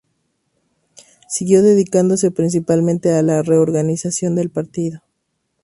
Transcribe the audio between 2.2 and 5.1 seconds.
principalmente a la reorganización del partido.